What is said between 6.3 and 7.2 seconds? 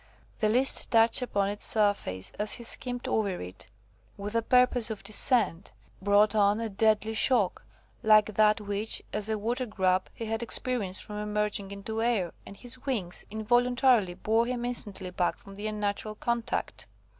on a deadly